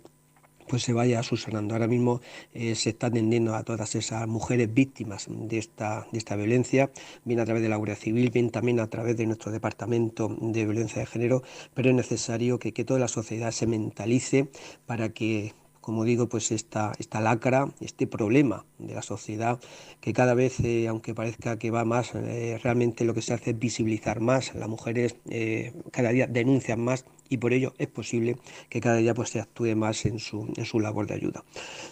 [0.68, 1.74] pues se vaya subsanando.
[1.74, 2.22] Ahora mismo
[2.54, 6.92] eh, se está atendiendo a todas esas mujeres víctimas de esta, de esta violencia,
[7.24, 10.66] bien a través de la Guardia Civil, bien también a través de nuestro Departamento de
[10.66, 14.50] Violencia de Género, pero es necesario que, que toda la sociedad se mentalice
[14.86, 15.54] para que
[15.88, 19.58] como digo, pues esta, esta lacra, este problema de la sociedad,
[20.02, 23.52] que cada vez, eh, aunque parezca que va más, eh, realmente lo que se hace
[23.52, 24.54] es visibilizar más.
[24.54, 28.36] Las mujeres eh, cada día denuncian más y por ello es posible
[28.68, 31.46] que cada día pues, se actúe más en su, en su labor de ayuda.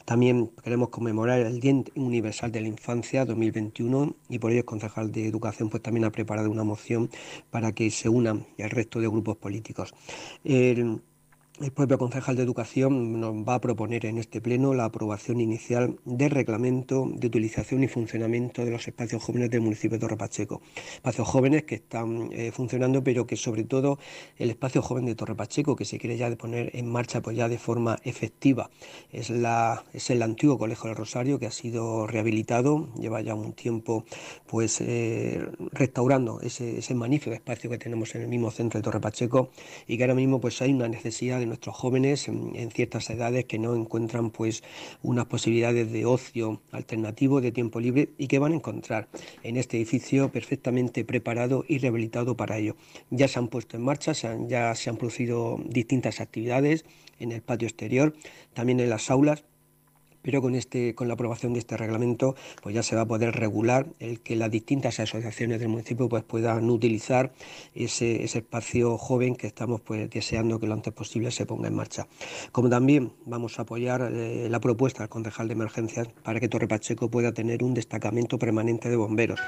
[0.03, 5.13] También queremos conmemorar el Día Universal de la Infancia 2021 y por ello el concejal
[5.13, 7.09] de Educación pues, también ha preparado una moción
[7.49, 9.93] para que se unan el resto de grupos políticos.
[11.73, 16.31] Propio concejal de Educación nos va a proponer en este pleno la aprobación inicial del
[16.31, 20.61] reglamento de utilización y funcionamiento de los espacios jóvenes del municipio de Torre Pacheco.
[20.95, 23.99] Espacios jóvenes que están eh, funcionando, pero que sobre todo
[24.37, 27.47] el espacio joven de Torre Pacheco, que se quiere ya poner en marcha pues ya
[27.47, 28.69] de forma efectiva,
[29.13, 33.53] es, la, es el antiguo Colegio del Rosario que ha sido rehabilitado, lleva ya un
[33.53, 34.03] tiempo
[34.45, 38.99] pues eh, restaurando ese, ese magnífico espacio que tenemos en el mismo centro de Torre
[38.99, 39.51] Pacheco
[39.87, 43.59] y que ahora mismo pues hay una necesidad de nuestros jóvenes en, ciertas edades que
[43.59, 44.63] no encuentran pues
[45.01, 49.07] unas posibilidades de ocio alternativo, de tiempo libre y que van a encontrar
[49.43, 52.75] en este edificio perfectamente preparado y rehabilitado para ello.
[53.09, 54.13] Ya se han puesto en marcha,
[54.47, 56.85] ya se han producido distintas actividades
[57.19, 58.13] en el patio exterior,
[58.53, 59.45] también en las aulas
[60.25, 63.35] pero con, este, con la aprobación de este reglamento pues ya se va a poder
[63.35, 67.31] regular el que las distintas asociaciones del municipio pues puedan utilizar
[67.75, 72.07] ese, espacio joven que estamos pues deseando que lo antes posible se ponga en marcha.
[72.51, 76.67] Como también vamos a apoyar eh, la propuesta del concejal de emergencias para que Torre
[76.67, 79.39] Pacheco pueda tener un destacamento permanente de bomberos.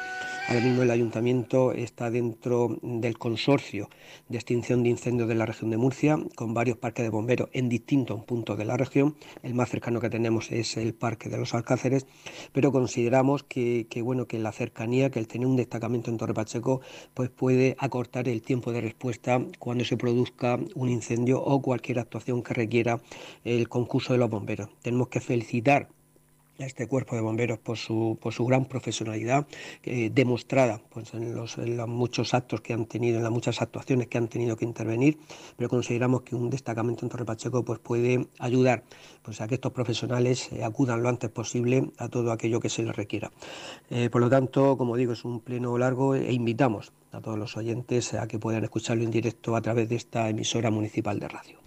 [0.48, 3.90] Ahora mismo el ayuntamiento está dentro del consorcio
[4.30, 7.68] de extinción de incendios de la región de Murcia con varios parques de bomberos en
[7.68, 9.16] distintos puntos de la región.
[9.42, 12.06] El más cercano que tenemos es el Parque de los Alcáceres,
[12.52, 16.82] pero consideramos que, bueno, que la cercanía, que el tener un destacamento en Torre Pacheco,
[17.14, 22.44] pues puede acortar el tiempo de respuesta cuando se produzca un incendio o cualquier actuación
[22.44, 23.00] que requiera
[23.46, 24.70] el concurso de los bomberos.
[24.82, 25.88] Tenemos que felicitar
[26.60, 29.48] a este cuerpo de bomberos por su, por su gran profesionalidad
[29.84, 34.18] eh, demostrada pues, en, los, muchos actos que han tenido, en las muchas actuaciones que
[34.18, 35.18] han tenido que intervenir,
[35.56, 38.84] pero consideramos que un destacamento en Torre Pacheco pues, puede ayudar
[39.22, 42.84] pues, a que estos profesionales eh, acudan lo antes posible a todo aquello que se
[42.84, 43.32] les requiera.
[43.90, 47.58] Eh, por lo tanto, como digo, es un pleno largo e invitamos a todos los
[47.58, 51.67] oyentes a que puedan escucharlo en directo a través de esta emisora municipal de radio.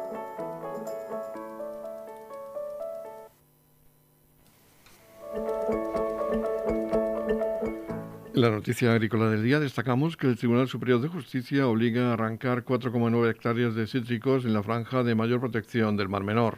[8.41, 12.13] En la noticia agrícola del día destacamos que el Tribunal Superior de Justicia obliga a
[12.13, 16.57] arrancar 4,9 hectáreas de cítricos en la franja de mayor protección del Mar Menor.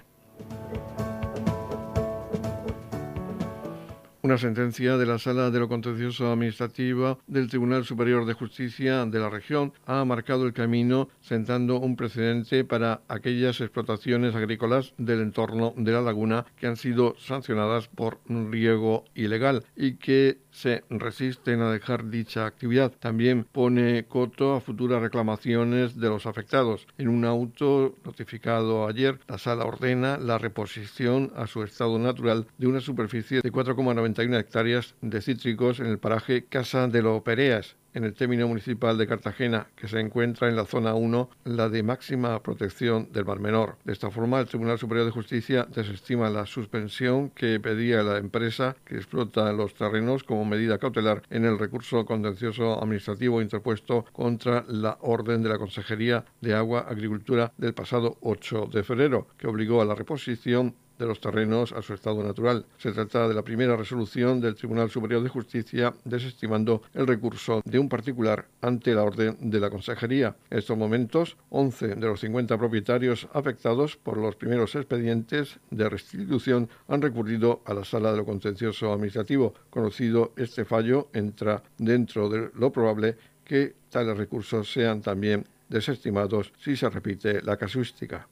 [4.22, 9.20] Una sentencia de la Sala de lo Contencioso Administrativa del Tribunal Superior de Justicia de
[9.20, 15.74] la región ha marcado el camino sentando un precedente para aquellas explotaciones agrícolas del entorno
[15.76, 21.72] de la laguna que han sido sancionadas por riego ilegal y que se resisten a
[21.72, 22.92] dejar dicha actividad.
[22.92, 26.88] También pone coto a futuras reclamaciones de los afectados.
[26.98, 32.68] En un auto notificado ayer, la sala ordena la reposición a su estado natural de
[32.68, 38.04] una superficie de 4,91 hectáreas de cítricos en el paraje Casa de los Pereas en
[38.04, 42.42] el término municipal de Cartagena, que se encuentra en la zona 1, la de máxima
[42.42, 43.78] protección del Mar Menor.
[43.84, 48.76] De esta forma, el Tribunal Superior de Justicia desestima la suspensión que pedía la empresa
[48.86, 54.98] que explota los terrenos como medida cautelar en el recurso contencioso administrativo interpuesto contra la
[55.02, 59.86] orden de la Consejería de Agua Agricultura del pasado 8 de febrero, que obligó a
[59.86, 62.66] la reposición de los terrenos a su estado natural.
[62.78, 67.78] Se trata de la primera resolución del Tribunal Superior de Justicia desestimando el recurso de
[67.78, 70.36] un particular ante la orden de la Consejería.
[70.50, 76.70] En estos momentos, 11 de los 50 propietarios afectados por los primeros expedientes de restitución
[76.88, 79.54] han recurrido a la Sala de lo Contencioso Administrativo.
[79.70, 86.78] Conocido este fallo, entra dentro de lo probable que tales recursos sean también desestimados si
[86.78, 88.28] se repite la casuística.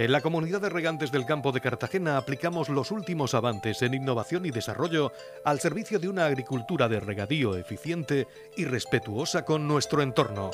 [0.00, 4.46] En la comunidad de regantes del campo de Cartagena aplicamos los últimos avances en innovación
[4.46, 5.12] y desarrollo
[5.44, 10.52] al servicio de una agricultura de regadío eficiente y respetuosa con nuestro entorno.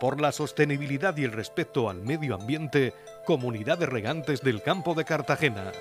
[0.00, 2.92] Por la sostenibilidad y el respeto al medio ambiente,
[3.24, 5.72] Comunidad de Regantes del Campo de Cartagena.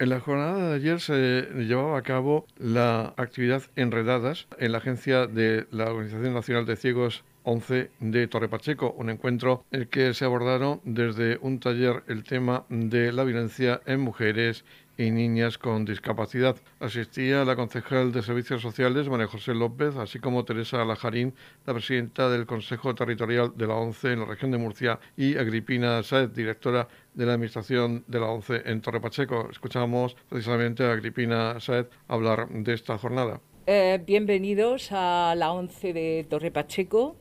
[0.00, 5.28] En la jornada de ayer se llevaba a cabo la actividad Enredadas en la agencia
[5.28, 10.12] de la Organización Nacional de Ciegos 11 de Torre Pacheco, un encuentro en el que
[10.14, 14.64] se abordaron desde un taller el tema de la violencia en mujeres
[14.96, 16.56] y niñas con discapacidad.
[16.80, 21.34] Asistía la concejal de Servicios Sociales, María José López, así como Teresa Lajarín,
[21.66, 26.02] la presidenta del Consejo Territorial de la ONCE en la región de Murcia, y Agripina
[26.02, 29.48] Saez, directora de la Administración de la ONCE en Torre Pacheco.
[29.50, 33.40] Escuchamos precisamente a Agripina Saez hablar de esta jornada.
[33.66, 37.16] Eh, bienvenidos a la ONCE de Torre Pacheco.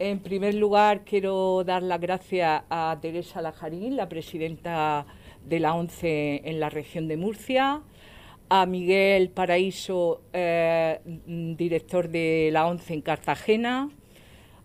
[0.00, 5.06] En primer lugar, quiero dar las gracias a Teresa Lajarín, la presidenta
[5.44, 7.80] de la ONCE en la región de Murcia,
[8.48, 13.88] a Miguel Paraíso, eh, director de la ONCE en Cartagena,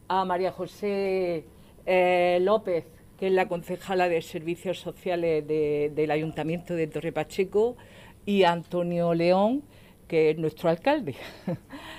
[0.07, 1.45] a María José
[1.85, 2.85] eh, López,
[3.19, 7.77] que es la concejala de Servicios Sociales del Ayuntamiento de Torre Pacheco,
[8.25, 9.61] y a Antonio León,
[10.07, 11.13] que es nuestro alcalde.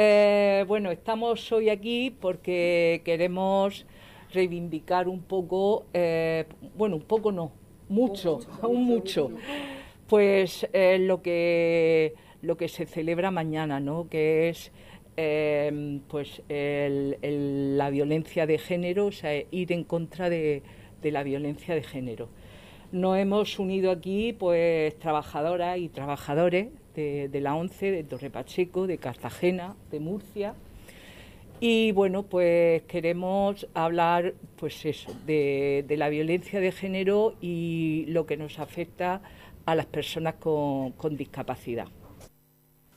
[0.00, 3.84] Eh, bueno, estamos hoy aquí porque queremos
[4.32, 6.44] reivindicar un poco, eh,
[6.76, 7.50] bueno, un poco no,
[7.88, 9.32] mucho, aún mucho,
[10.06, 14.08] pues eh, lo que lo que se celebra mañana, ¿no?
[14.08, 14.70] Que es
[16.06, 20.62] pues la violencia de género, o sea, ir en contra de,
[21.02, 22.28] de la violencia de género.
[22.92, 28.98] Nos hemos unido aquí, pues, trabajadoras y trabajadores de, la ONCE, de Torre Pacheco, de
[28.98, 30.54] Cartagena, de Murcia.
[31.60, 38.36] Y bueno, pues queremos hablar, pues eso, de, la violencia de género y lo que
[38.36, 39.22] nos afecta
[39.66, 41.88] a las personas con, discapacidad.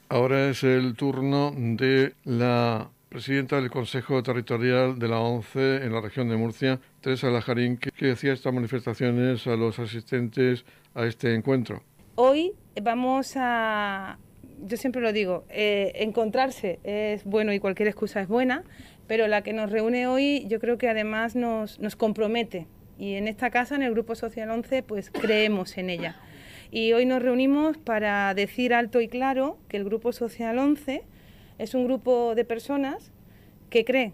[0.09, 6.01] Ahora es el turno de la presidenta del Consejo Territorial de la ONCE en la
[6.01, 11.33] región de Murcia, Teresa Lajarín, que, que decía estas manifestaciones a los asistentes a este
[11.33, 11.81] encuentro.
[12.15, 14.19] Hoy vamos a,
[14.67, 18.63] yo siempre lo digo, eh, encontrarse es bueno y cualquier excusa es buena,
[19.07, 22.67] pero la que nos reúne hoy yo creo que además nos, nos compromete
[23.01, 26.17] y en esta casa, en el Grupo Social 11, pues creemos en ella.
[26.69, 31.01] Y hoy nos reunimos para decir alto y claro que el Grupo Social 11
[31.57, 33.11] es un grupo de personas
[33.71, 34.13] que cree,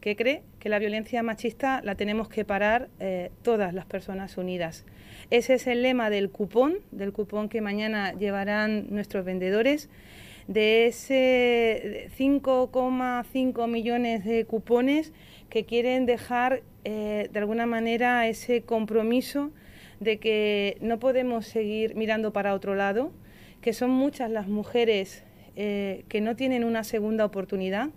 [0.00, 4.84] que cree que la violencia machista la tenemos que parar eh, todas las personas unidas.
[5.30, 9.88] Ese es el lema del cupón, del cupón que mañana llevarán nuestros vendedores.
[10.46, 15.12] De ese 5,5 millones de cupones
[15.48, 19.50] que quieren dejar eh, de alguna manera ese compromiso
[20.00, 23.10] de que no podemos seguir mirando para otro lado,
[23.62, 25.24] que son muchas las mujeres
[25.56, 27.88] eh, que no tienen una segunda oportunidad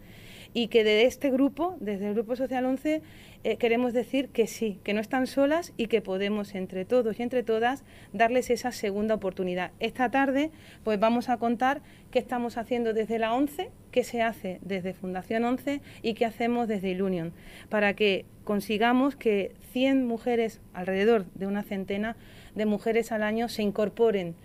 [0.53, 3.01] y que de este grupo, desde el Grupo Social 11,
[3.43, 7.23] eh, queremos decir que sí, que no están solas y que podemos entre todos y
[7.23, 9.71] entre todas darles esa segunda oportunidad.
[9.79, 10.51] Esta tarde
[10.83, 11.81] pues vamos a contar
[12.11, 16.67] qué estamos haciendo desde la 11, qué se hace desde Fundación 11 y qué hacemos
[16.67, 17.33] desde Ilunion,
[17.69, 22.15] para que consigamos que 100 mujeres, alrededor de una centena
[22.55, 24.35] de mujeres al año, se incorporen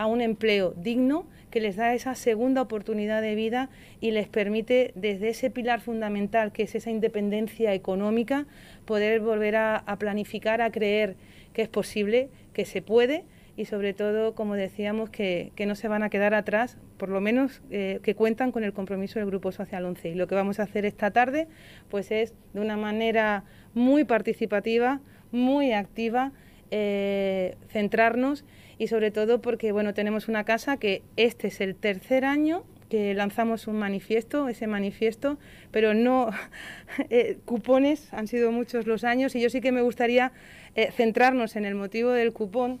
[0.00, 3.68] a un empleo digno que les da esa segunda oportunidad de vida
[4.00, 8.46] y les permite desde ese pilar fundamental que es esa independencia económica
[8.86, 11.16] poder volver a, planificar, a creer
[11.52, 13.24] que es posible, que se puede
[13.58, 17.60] y sobre todo, como decíamos, que, no se van a quedar atrás, por lo menos
[17.70, 20.08] eh, que cuentan con el compromiso del Grupo Social 11.
[20.08, 21.46] Y lo que vamos a hacer esta tarde
[21.90, 26.32] pues es de una manera muy participativa, muy activa,
[26.70, 28.46] eh, centrarnos
[28.80, 33.12] y sobre todo porque bueno, tenemos una casa que este es el tercer año que
[33.12, 35.38] lanzamos un manifiesto, ese manifiesto,
[35.70, 36.30] pero no
[37.10, 40.32] eh, cupones, han sido muchos los años y yo sí que me gustaría
[40.76, 42.80] eh, centrarnos en el motivo del cupón,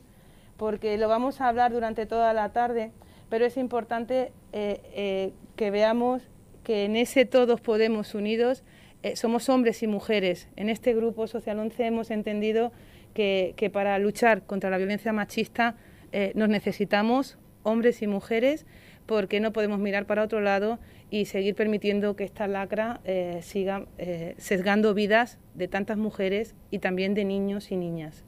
[0.56, 2.92] porque lo vamos a hablar durante toda la tarde,
[3.28, 6.22] pero es importante eh, que veamos
[6.64, 8.64] que en ese todos podemos unidos
[9.14, 10.48] somos hombres y mujeres.
[10.56, 12.72] En este grupo Social 11 hemos entendido
[13.14, 15.76] que, que para luchar contra la violencia machista
[16.34, 18.66] nos necesitamos hombres y mujeres
[19.06, 20.78] porque no podemos mirar para otro lado
[21.10, 26.78] y seguir permitiendo que esta lacra eh, siga eh, sesgando vidas de tantas mujeres y
[26.78, 28.24] también de niños y niñas.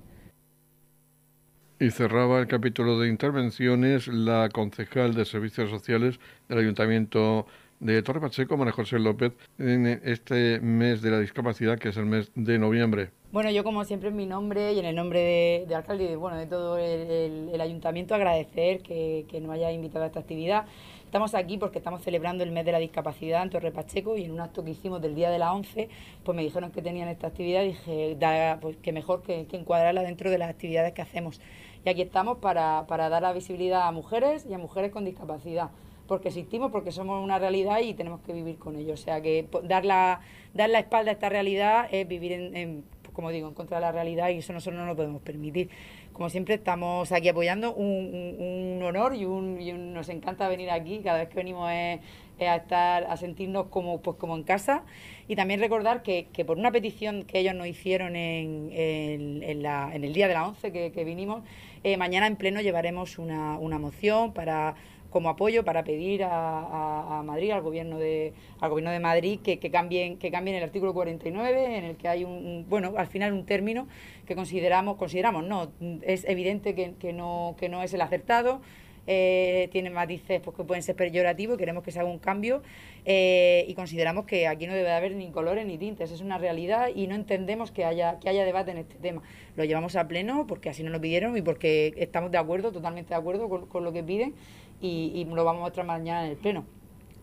[1.78, 6.18] Y cerraba el capítulo de intervenciones la concejal de Servicios Sociales
[6.48, 7.46] del Ayuntamiento
[7.82, 12.06] de Torre Pacheco, María José López, en este mes de la discapacidad, que es el
[12.06, 13.10] mes de noviembre.
[13.32, 16.16] Bueno, yo como siempre en mi nombre y en el nombre de, alcalde y de,
[16.16, 20.66] bueno, de todo el, ayuntamiento agradecer que, nos haya invitado a esta actividad.
[21.04, 24.30] Estamos aquí porque estamos celebrando el mes de la discapacidad en Torre Pacheco y en
[24.30, 25.88] un acto que hicimos del día de la 11,
[26.22, 28.16] pues me dijeron que tenían esta actividad y dije,
[28.60, 31.40] pues que mejor que, encuadrarla dentro de las actividades que hacemos.
[31.84, 35.70] Y aquí estamos para, para dar la visibilidad a mujeres y a mujeres con discapacidad
[36.06, 38.94] porque existimos, porque somos una realidad y tenemos que vivir con ello.
[38.94, 40.20] O sea que dar la,
[40.54, 43.92] dar la espalda a esta realidad es vivir en como digo, en contra de la
[43.92, 45.70] realidad y eso nosotros no lo podemos permitir.
[46.12, 51.28] Como siempre estamos aquí apoyando, un, honor y, un, nos encanta venir aquí, cada vez
[51.28, 52.00] que venimos es,
[52.40, 54.82] a estar, a sentirnos como, pues, como en casa
[55.28, 60.34] y también recordar que, por una petición que ellos nos hicieron en, el día de
[60.34, 61.42] la 11 que, vinimos,
[61.84, 64.74] eh, mañana en pleno llevaremos una, una moción para
[65.12, 70.18] como apoyo para pedir a, Madrid, al gobierno de, al gobierno de Madrid, que, cambien,
[70.18, 73.86] que cambien el artículo 49, en el que hay un, bueno, al final un término
[74.26, 75.70] que consideramos, consideramos, no,
[76.02, 78.60] es evidente que, no, que no es el acertado,
[79.06, 82.62] eh, tiene matices pues, que pueden ser peyorativos, queremos que se haga un cambio
[83.04, 86.88] eh, y consideramos que aquí no debe haber ni colores ni tintes, es una realidad
[86.94, 89.22] y no entendemos que haya, que haya debate en este tema.
[89.56, 93.10] Lo llevamos a pleno porque así nos lo pidieron y porque estamos de acuerdo, totalmente
[93.10, 94.34] de acuerdo con lo que piden
[94.82, 96.64] y, lo vamos a mostrar mañana en el Pleno.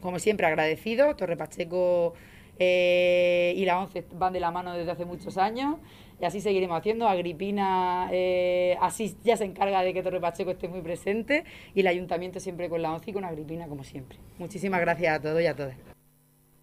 [0.02, 1.16] Como siempre, agradecido.
[1.16, 2.14] Torre Pacheco
[2.58, 5.78] eh, y la ONCE van de la mano desde hace muchos años
[6.22, 7.08] y así seguiremos haciendo.
[7.08, 11.44] Agripina eh, así ya se encarga de que Torre Pacheco esté muy presente
[11.76, 14.18] y el ayuntamiento siempre con la ONCE y con Agripina como siempre.
[14.38, 15.76] Muchísimas gracias a todos y a todas.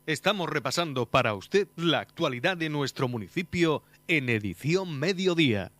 [0.06, 5.72] Estamos repasando para usted la actualidad de nuestro municipio en edición mediodía.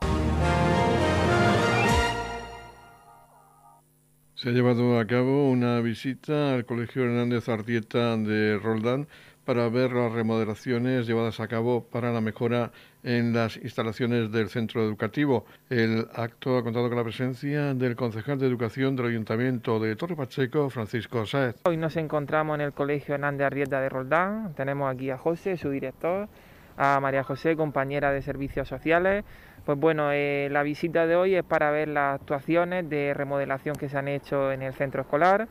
[4.37, 9.09] Se ha llevado a cabo una visita al Colegio Hernández Ardieta de Roldán
[9.47, 12.71] para ver las remodelaciones llevadas a cabo para la mejora
[13.03, 15.47] en las instalaciones del centro educativo.
[15.71, 20.17] El acto ha contado con la presencia del concejal de Educación del Ayuntamiento de Torre
[20.17, 21.57] Pacheco, Francisco Sáez.
[21.65, 24.53] Hoy nos encontramos en el Colegio Hernández Arrieta de Roldán.
[24.55, 26.29] Tenemos aquí a José, su director,
[26.77, 29.25] a María José, compañera de Servicios Sociales,
[29.67, 33.89] pues bueno, eh, la visita de hoy es para ver las actuaciones de remodelación que
[33.89, 35.49] se han hecho en el centro escolar.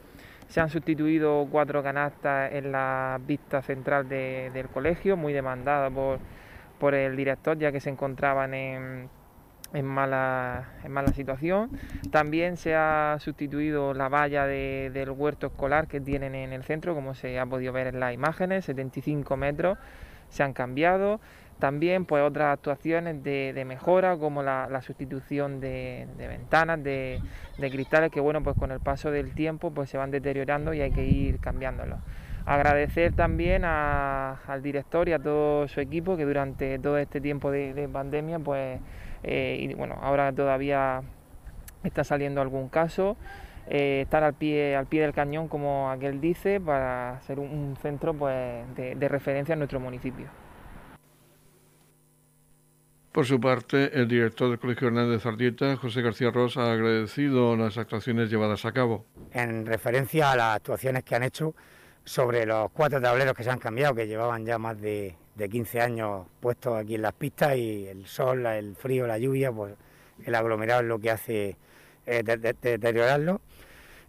[0.48, 7.18] Se han sustituido cuatro canastas en la vista central del colegio, muy demandada por, el
[7.18, 9.10] director, ya que se encontraban en,
[9.84, 11.72] mala, en mala situación.
[12.10, 17.16] También se ha sustituido la valla del huerto escolar que tienen en el centro, como
[17.16, 19.78] se ha podido ver en las imágenes, 75 metros
[20.30, 21.20] se han cambiado.
[21.60, 27.22] También pues otras actuaciones de, mejora como la, sustitución de, ventanas, de,
[27.58, 30.92] cristales que bueno pues con el paso del tiempo pues se van deteriorando y hay
[30.92, 32.00] que ir cambiándolos.
[32.46, 37.90] Agradecer también al director y a todo su equipo que durante todo este tiempo de,
[37.92, 38.80] pandemia pues
[39.24, 41.02] eh, y bueno ahora todavía
[41.84, 43.16] está saliendo algún caso.
[43.68, 48.14] Eh, estar al pie, al pie del cañón, como aquel dice, para ser un, centro
[48.14, 50.28] pues, de referencia en nuestro municipio.
[53.16, 57.78] Por su parte, el director del Colegio Hernández Ardieta, José García Ross, ha agradecido las
[57.78, 59.06] actuaciones llevadas a cabo.
[59.32, 61.56] En referencia a las actuaciones que han hecho
[62.04, 66.28] sobre los cuatro tableros que se han cambiado, que llevaban ya más de, 15 años
[66.42, 69.76] puestos aquí en las pistas y el sol, el frío, la lluvia, pues
[70.26, 71.56] el aglomerado es lo que hace
[72.06, 73.40] eh, deteriorarlo.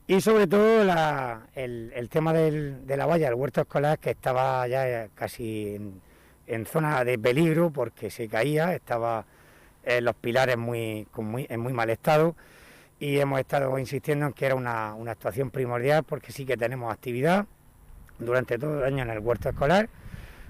[0.08, 5.76] Y sobre todo el, tema de la valla, el huerto escolar, que estaba ya casi
[5.76, 6.00] en,
[6.46, 9.24] en zona de peligro porque se caía, estaba
[9.84, 11.06] en los pilares muy,
[11.48, 12.34] en muy mal estado
[12.98, 17.46] y hemos estado insistiendo en que era una, actuación primordial porque sí que tenemos actividad
[18.18, 19.88] durante todo el año en el huerto escolar,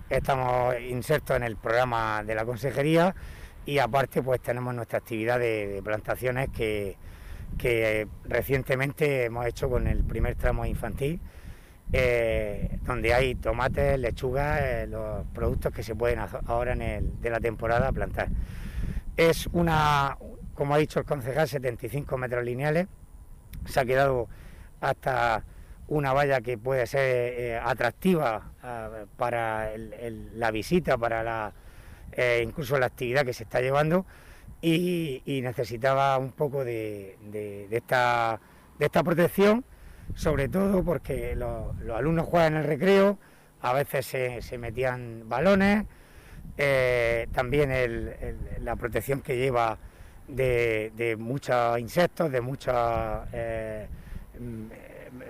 [0.09, 3.15] estamos insertos en el programa de la consejería
[3.65, 6.97] y aparte pues tenemos nuestra actividad de, plantaciones que,
[7.59, 11.21] que, recientemente hemos hecho con el primer tramo infantil,
[11.93, 17.31] eh, donde hay tomates, lechugas, eh, los productos que se pueden ahora en el, de
[17.31, 18.29] la temporada plantar.
[19.17, 20.19] Es una,
[20.55, 22.89] como ha dicho el concejal, 75 metros lineales,
[23.67, 24.29] se ha quedado
[24.81, 25.45] hasta
[25.89, 28.51] una valla que puede ser eh, atractiva
[29.17, 31.53] para la visita, para la
[32.43, 34.07] incluso la actividad que se está llevando
[34.61, 38.41] y, necesitaba un poco de esta
[39.05, 39.65] protección,
[40.15, 43.19] sobre todo porque los, alumnos juegan en el recreo,
[43.61, 45.85] a veces se, metían balones,
[46.57, 47.71] eh, también
[48.61, 49.79] la protección que lleva
[50.29, 52.75] de, muchos insectos, de muchos
[53.33, 53.89] eh,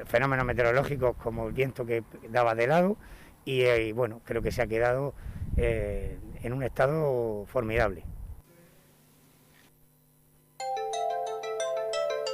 [0.07, 2.97] fenómenos meteorológicos como el viento que daba de lado
[3.45, 5.15] y, bueno, creo que se ha quedado
[5.57, 8.05] en un estado formidable.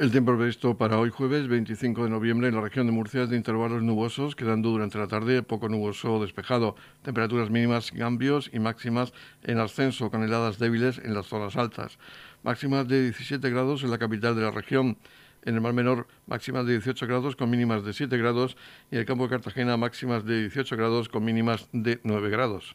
[0.00, 3.28] El tiempo previsto para hoy jueves 25 de noviembre en la región de Murcia es
[3.28, 6.74] de intervalos nubosos, quedando durante la tarde poco nuboso o despejado.
[7.02, 11.98] Temperaturas mínimas cambios y máximas en ascenso, con heladas débiles en las zonas altas.
[12.42, 14.96] Máximas de 17 grados en la capital de la región.
[15.42, 18.56] En el Mar Menor, máximas de 18 grados con mínimas de 7 grados.
[18.90, 22.74] Y en el campo de Cartagena, máximas de 18 grados con mínimas de 9 grados.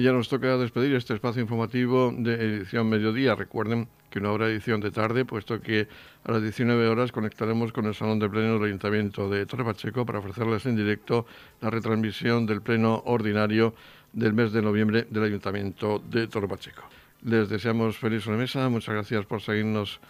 [0.00, 3.34] Y ya nos toca despedir este espacio informativo de edición mediodía.
[3.34, 5.88] Recuerden que no habrá edición de tarde, puesto que
[6.24, 10.06] a las 19 horas conectaremos con el Salón de Pleno del Ayuntamiento de Torre Pacheco
[10.06, 11.26] para ofrecerles en directo
[11.60, 13.74] la retransmisión del Pleno Ordinario
[14.14, 16.84] del mes de noviembre del Ayuntamiento de Torre Pacheco.
[17.20, 20.00] Les deseamos feliz mesa, muchas gracias por seguirnos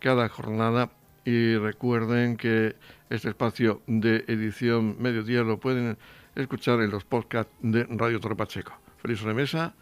[0.00, 0.92] cada jornada
[1.26, 2.74] y recuerden que
[3.10, 5.98] este espacio de edición mediodía lo pueden
[6.34, 8.72] escuchar en los podcasts de Radio Torre Pacheco.
[9.06, 9.72] Feliz remesa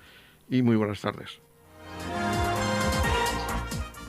[0.50, 1.40] y muy buenas tardes.